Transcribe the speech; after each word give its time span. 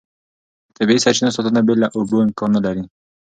د 0.65 0.69
طبیعي 0.77 0.99
سرچینو 1.03 1.35
ساتنه 1.35 1.61
بې 1.67 1.73
له 1.81 1.87
اوبو 1.97 2.17
امکان 2.25 2.49
نه 2.55 2.61
لري. 2.65 2.83